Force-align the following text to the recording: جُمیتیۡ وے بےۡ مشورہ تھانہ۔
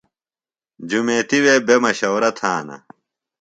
جُمیتیۡ 0.89 1.41
وے 1.43 1.55
بےۡ 1.67 1.81
مشورہ 1.85 2.31
تھانہ۔ 2.37 2.77